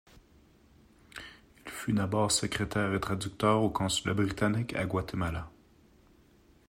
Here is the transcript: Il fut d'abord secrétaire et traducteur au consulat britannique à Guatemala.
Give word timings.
Il 1.63 1.71
fut 1.71 1.93
d'abord 1.93 2.31
secrétaire 2.31 2.91
et 2.95 2.99
traducteur 2.99 3.61
au 3.61 3.69
consulat 3.69 4.15
britannique 4.15 4.73
à 4.75 4.85
Guatemala. 4.85 5.51